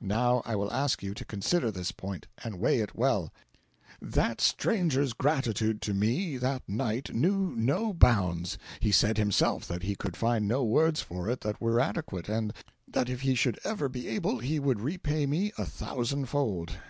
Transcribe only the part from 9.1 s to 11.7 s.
himself that he could find no words for it that